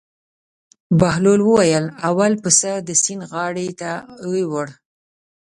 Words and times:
بهلول 0.99 1.41
وویل: 1.45 1.85
اول 2.09 2.31
پسه 2.43 2.71
د 2.87 2.89
سیند 3.03 3.23
غاړې 3.31 3.67
ته 3.79 3.91
وړو. 4.53 4.75